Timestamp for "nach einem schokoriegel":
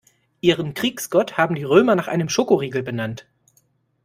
1.95-2.81